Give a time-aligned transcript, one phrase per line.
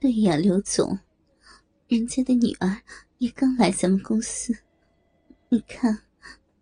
[0.00, 0.98] 对呀，刘总，
[1.86, 2.80] 人家的女儿
[3.18, 4.56] 也刚来咱们公司，
[5.50, 6.04] 你看，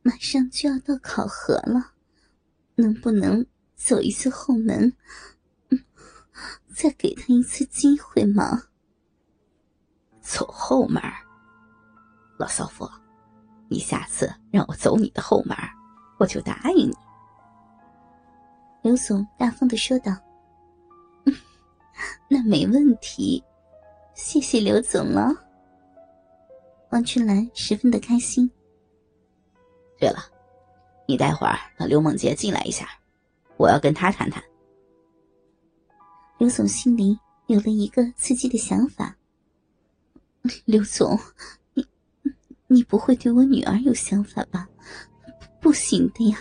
[0.02, 1.92] 马上就要到考核了，
[2.74, 3.46] 能不能
[3.76, 4.92] 走一次后门？
[5.68, 5.78] 嗯，
[6.74, 8.64] 再给她一次机会嘛。
[10.20, 11.00] 走后门，
[12.40, 12.90] 老少妇，
[13.68, 15.56] 你下次让我走你的后门，
[16.18, 16.96] 我就答应你。
[18.82, 20.12] 刘总大方的说道
[22.28, 23.42] ：“那没问题，
[24.14, 25.32] 谢谢刘总了。”
[26.90, 28.50] 王春兰十分的开心。
[29.98, 30.18] 对了，
[31.06, 32.88] 你待会儿让刘梦洁进来一下，
[33.56, 34.42] 我要跟她谈谈。
[36.38, 39.16] 刘总心里有了一个刺激的想法。
[40.64, 41.18] 刘总，
[41.74, 41.86] 你
[42.68, 44.68] 你不会对我女儿有想法吧？
[45.60, 46.38] 不行的呀。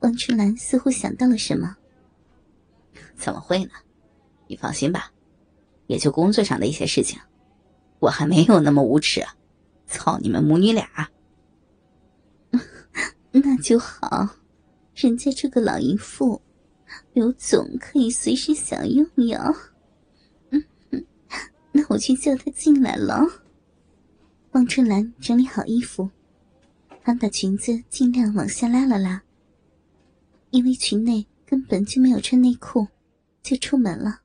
[0.00, 1.76] 王春兰似乎想到了什么。
[3.20, 3.70] 怎么会呢？
[4.48, 5.12] 你放心吧，
[5.86, 7.20] 也就工作上的一些事情，
[8.00, 9.22] 我还没有那么无耻。
[9.86, 10.88] 操你们母女俩！
[13.32, 14.28] 那就好，
[14.94, 16.40] 人家这个老淫妇，
[17.12, 19.38] 刘总可以随时享用哟。
[20.50, 21.04] 嗯嗯，
[21.72, 23.24] 那我去叫他进来了。
[24.52, 26.10] 王春兰整理好衣服，
[27.02, 29.22] 还把裙子尽量往下拉了拉。
[30.50, 32.86] 因为裙内根本就没有穿内裤，
[33.42, 34.20] 就出门了。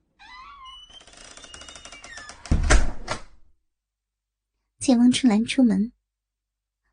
[4.80, 5.92] 见汪春兰出门，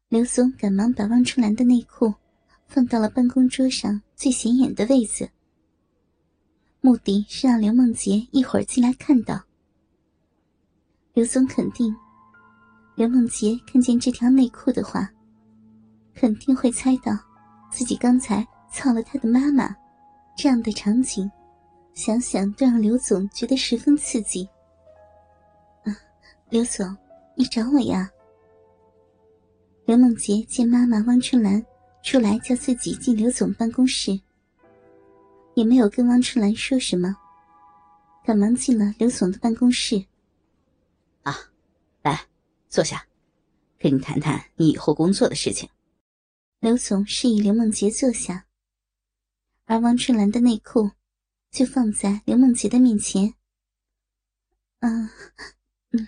[0.08, 2.14] 刘松赶忙把汪春兰的内裤
[2.66, 5.30] 放到了办公桌上最显眼的位子，
[6.80, 9.42] 目的是让刘梦洁一会儿进来看到。
[11.12, 11.94] 刘松肯定，
[12.94, 15.10] 刘梦洁看见这条内裤的话，
[16.14, 17.12] 肯定会猜到
[17.70, 18.46] 自己刚才。
[18.74, 19.68] 操了他的妈妈，
[20.34, 21.30] 这样的场景，
[21.94, 24.48] 想想都让刘总觉得十分刺激。
[25.84, 25.94] 啊，
[26.48, 26.96] 刘总，
[27.36, 28.10] 你找我呀？
[29.84, 31.64] 刘梦洁见妈妈汪春兰
[32.02, 34.18] 出来叫自己进刘总办公室，
[35.54, 37.14] 也没有跟汪春兰说什么，
[38.24, 40.02] 赶忙进了刘总的办公室。
[41.22, 41.36] 啊，
[42.02, 42.20] 来，
[42.68, 43.04] 坐下，
[43.78, 45.68] 跟你谈谈你以后工作的事情。
[46.60, 48.46] 刘总示意刘梦洁坐下。
[49.64, 50.90] 而汪春兰的内裤
[51.52, 53.34] 就放在刘梦洁的面前。
[54.80, 55.08] 嗯，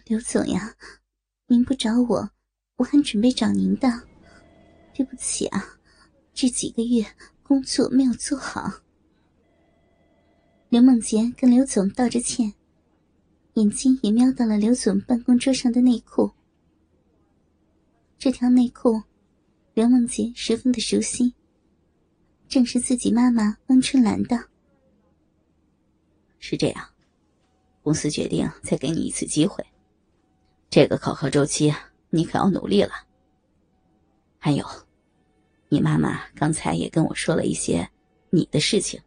[0.06, 0.74] 刘总呀，
[1.46, 2.30] 您不找我，
[2.76, 4.08] 我还准备找您的。
[4.94, 5.78] 对不起啊，
[6.32, 7.04] 这几个月
[7.42, 8.80] 工作没有做好。
[10.70, 12.54] 刘梦洁跟刘总道着歉，
[13.52, 16.32] 眼睛也瞄到了刘总办公桌上的内裤。
[18.18, 19.02] 这条内裤，
[19.74, 21.34] 刘梦洁十分的熟悉。
[22.48, 24.53] 正是自己妈妈汪春兰的。
[26.46, 26.90] 是这样，
[27.82, 29.64] 公司决定再给你一次机会。
[30.68, 31.74] 这个考核周期，
[32.10, 32.92] 你可要努力了。
[34.38, 34.62] 还有，
[35.70, 37.88] 你妈妈刚才也跟我说了一些
[38.28, 39.00] 你的事情。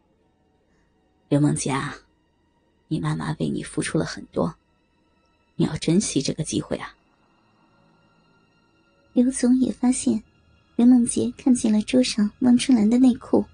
[1.29, 1.93] 刘梦佳，
[2.87, 4.55] 你妈妈为你付出了很多，
[5.55, 6.95] 你要珍惜这个机会啊。
[9.13, 10.23] 刘总也发现。
[10.75, 13.45] 刘梦洁看见了桌上汪春兰的内裤。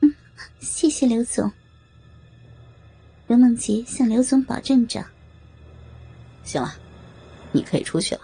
[0.00, 0.12] 嗯，
[0.58, 1.52] 谢谢刘总。
[3.34, 5.04] 刘梦洁向刘总保证着
[6.46, 6.72] ：“行了，
[7.50, 8.20] 你可以出去了，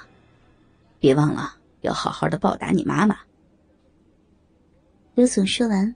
[1.00, 3.18] 别忘了要好好的报答你妈妈。”
[5.16, 5.92] 刘总说完，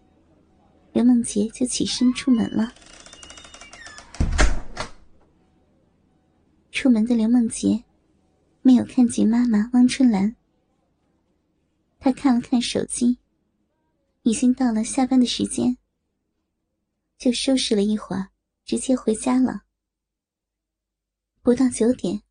[0.93, 2.73] 刘梦洁就起身出门了。
[6.73, 7.85] 出门的刘梦洁
[8.63, 10.35] 没有看见妈妈汪春兰。
[12.01, 13.19] 他看了看手机，
[14.25, 15.79] 已经到了下班的时间，
[17.17, 18.31] 就收拾了一会儿，
[18.65, 19.65] 直接回家了。
[21.43, 22.23] 不到九点，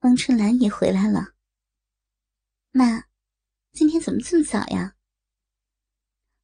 [0.00, 1.34] 汪春兰也回来了。
[2.70, 3.04] 妈，
[3.72, 4.96] 今天怎么这么早呀？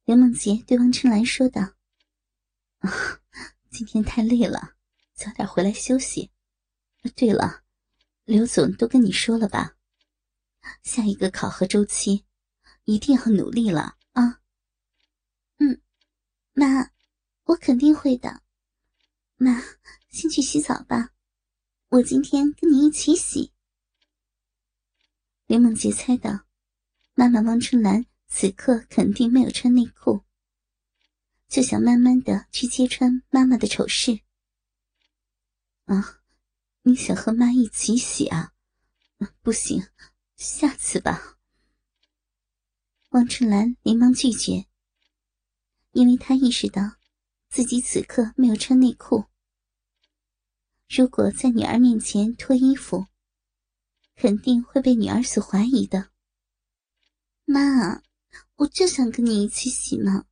[0.05, 1.61] 刘梦洁对汪春兰说道
[2.79, 3.21] ：“啊，
[3.69, 4.75] 今天太累了，
[5.13, 6.31] 早点回来休息。
[7.15, 7.63] 对了，
[8.25, 9.75] 刘总都跟你说了吧？
[10.83, 12.25] 下一个考核周期。”
[12.85, 14.41] 一定要努力了啊！
[15.59, 15.81] 嗯，
[16.53, 16.91] 妈，
[17.43, 18.41] 我肯定会的。
[19.43, 19.59] 妈，
[20.11, 21.13] 先去洗澡吧，
[21.89, 23.51] 我今天跟你一起洗。
[25.47, 26.45] 刘梦洁猜到，
[27.15, 30.23] 妈妈汪春兰此刻肯定没有穿内裤，
[31.47, 34.19] 就想慢慢的去揭穿妈妈的丑事。
[35.85, 36.21] 啊，
[36.83, 38.53] 你想和妈一起洗啊？
[39.41, 39.83] 不行，
[40.35, 41.39] 下次吧。
[43.09, 44.67] 汪春兰连忙拒绝，
[45.93, 46.97] 因为她意识到
[47.49, 49.25] 自己此刻没有穿内裤，
[50.93, 53.07] 如果在女儿面前脱衣服，
[54.17, 56.09] 肯定会被女儿所怀疑的。
[57.45, 58.01] 妈，
[58.57, 60.25] 我就想跟你一起洗呢，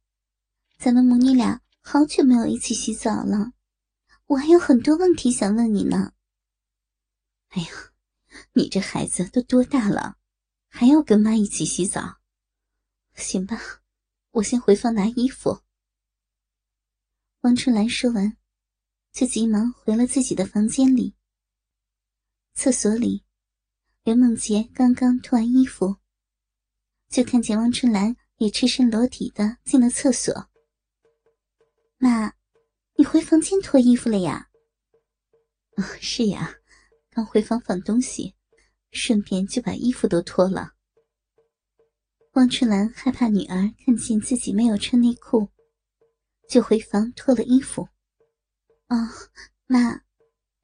[0.78, 3.54] 咱们母女俩好久没有一起洗澡了，
[4.26, 6.12] 我还有很多问题想问你呢。
[7.52, 7.70] 哎呀，
[8.52, 10.18] 你这孩子都多大了，
[10.68, 12.20] 还要跟妈一起洗澡？
[13.16, 13.58] 行吧，
[14.32, 15.62] 我先回房拿衣服。
[17.40, 18.36] 王春兰说完。
[19.20, 21.14] 就急忙回了自己的房间里。
[22.54, 23.26] 厕所里，
[24.02, 25.98] 刘梦洁刚刚脱完衣服，
[27.10, 30.50] 就看见汪春兰也赤身裸体的进了厕所。
[31.98, 32.34] 妈，
[32.96, 34.48] 你回房间脱衣服了呀？
[35.76, 36.56] 哦，是呀，
[37.10, 38.36] 刚回房放东西，
[38.94, 40.76] 顺便就把衣服都脱了。
[42.36, 45.50] 汪春兰害怕女儿看见自己没有穿内裤，
[46.48, 47.90] 就回房脱了衣服。
[48.90, 49.08] 哦，
[49.68, 50.02] 妈，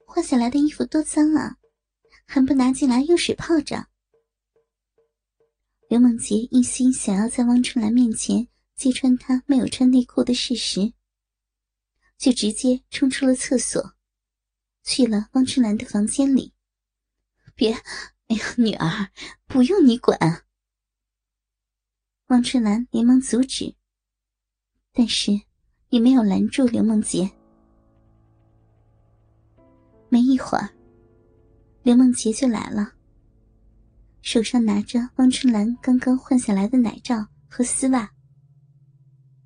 [0.05, 1.57] 换下来的衣服多脏啊，
[2.25, 3.87] 还不拿进来用水泡着。
[5.87, 10.93] 刘梦洁一心想要在汪春兰面前揭穿她没有穿内裤的事实，
[12.17, 13.93] 就直接冲出了厕所，
[14.83, 16.51] 去了汪春兰的房间里。
[17.53, 17.73] 别，
[18.27, 19.11] 哎呀，女儿，
[19.45, 20.17] 不用你管。
[22.29, 23.75] 汪春兰连忙阻止，
[24.91, 25.31] 但是
[25.89, 27.31] 也没有拦住刘梦洁。
[30.15, 30.69] 没一会儿，
[31.83, 32.93] 刘梦洁就来了，
[34.21, 38.09] 手上拿着汪春兰刚刚换下来的奶罩和丝袜。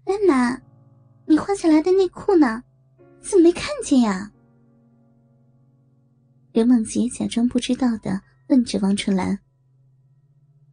[0.04, 0.62] 哎妈，
[1.25, 2.63] 你换下来的内裤呢？
[3.19, 4.31] 怎么没看见呀？
[6.51, 9.39] 刘梦洁假装不知道的问着汪春兰。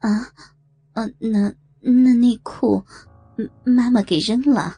[0.00, 0.30] 啊，
[0.92, 2.84] 呃，那那内裤，
[3.64, 4.76] 妈妈给扔了。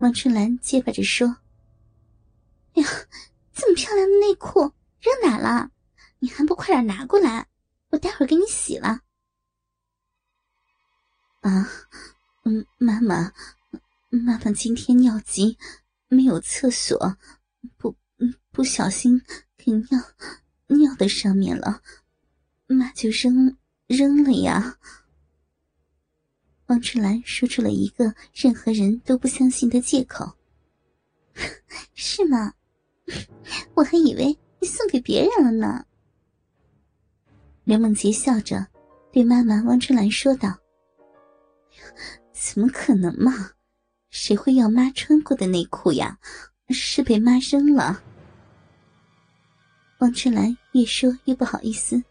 [0.00, 1.38] 汪春兰结巴着说
[2.76, 2.88] ：“哎呀。”
[3.80, 4.60] 漂亮的内裤
[5.00, 5.70] 扔哪了？
[6.18, 7.48] 你还不快点拿过来，
[7.88, 9.00] 我待会儿给你洗了。
[11.40, 11.66] 啊，
[12.44, 13.32] 嗯，妈妈，
[14.10, 15.56] 妈妈今天尿急，
[16.08, 17.16] 没有厕所，
[17.78, 17.96] 不，
[18.52, 19.22] 不小心
[19.56, 19.98] 给尿
[20.66, 21.80] 尿在上面了，
[22.66, 23.56] 妈就扔
[23.86, 24.76] 扔了呀。
[26.66, 30.36] 王春兰说出了一个任何人都不相信的借口。
[31.94, 32.52] 是吗？
[33.74, 35.84] 我还以为你送给别人了呢。
[37.64, 38.66] 刘梦洁笑着
[39.12, 40.56] 对妈妈汪春兰说道
[42.32, 43.50] ：“怎么可能嘛？
[44.10, 46.18] 谁会要妈穿过的内裤呀？
[46.70, 48.02] 是被妈扔了。”
[50.00, 52.02] 汪春兰越说越不好意思：“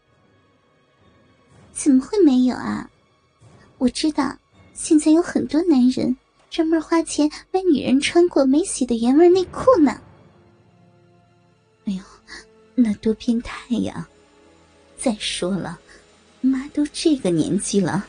[1.72, 2.90] 怎么会没有啊？
[3.78, 4.36] 我知道
[4.72, 6.16] 现在有很多男人
[6.50, 10.00] 专门花钱买女人穿过没洗的原味内裤呢。”
[11.84, 12.02] 哎呦，
[12.74, 14.08] 那多变态呀！
[14.96, 15.80] 再说了，
[16.40, 18.06] 妈都这个年纪了，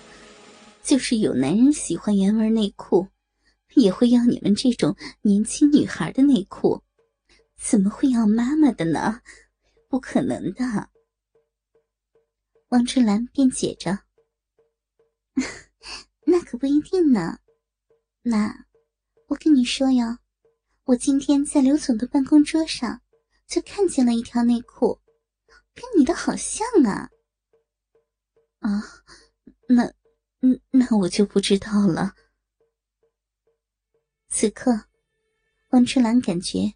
[0.83, 3.07] 就是有男人喜欢原味内裤，
[3.75, 6.83] 也会要你们这种年轻女孩的内裤，
[7.57, 9.21] 怎么会要妈妈的呢？
[9.87, 10.89] 不可能的。
[12.69, 13.99] 王春兰辩解着
[16.27, 17.39] ：“那可不一定呢。
[18.21, 18.65] 妈，
[19.27, 20.19] 我跟你说呀，
[20.83, 23.01] 我今天在刘总的办公桌上。”
[23.51, 24.97] 就看见了一条内裤，
[25.75, 27.09] 跟你的好像啊！
[28.59, 28.81] 啊，
[29.67, 29.93] 那，
[30.71, 32.15] 那我就不知道了。
[34.29, 34.85] 此刻，
[35.71, 36.75] 王春兰感觉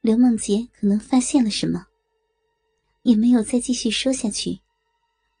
[0.00, 1.88] 刘梦洁可能发现了什么，
[3.02, 4.60] 也没有再继续说下去，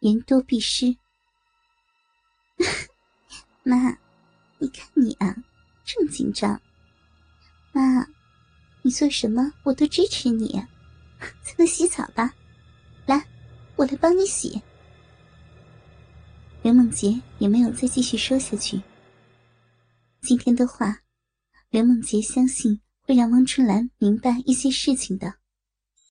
[0.00, 0.96] 言多必失。
[3.62, 3.96] 妈，
[4.58, 5.36] 你看你啊，
[5.84, 6.60] 这么紧张。
[7.70, 8.04] 妈，
[8.82, 10.60] 你做什么我都支持你。
[11.42, 12.34] 咱们洗澡吧，
[13.06, 13.24] 来，
[13.76, 14.60] 我来帮你洗。
[16.62, 18.80] 刘梦洁也没有再继续说下去。
[20.20, 20.98] 今天的话，
[21.70, 25.41] 刘梦洁相信会让汪春兰明白一些事情的。